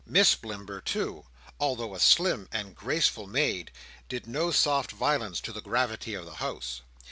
[0.07, 1.25] Miss Blimber, too,
[1.59, 3.69] although a slim and graceful maid,
[4.09, 6.81] did no soft violence to the gravity of the house.